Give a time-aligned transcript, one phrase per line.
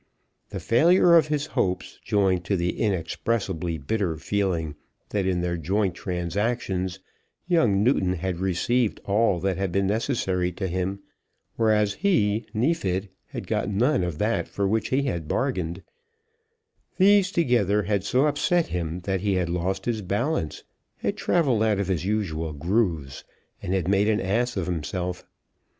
[0.49, 4.73] The failure of his hopes, joined to the inexpressibly bitter feeling
[5.09, 6.97] that in their joint transactions
[7.47, 11.01] young Newton had received all that had been necessary to him,
[11.55, 15.83] whereas he, Neefit, had got none of that for which he had bargained,
[16.97, 20.63] these together had so upset him that he had lost his balance,
[20.97, 23.23] had travelled out of his usual grooves,
[23.61, 25.23] and had made an ass of himself.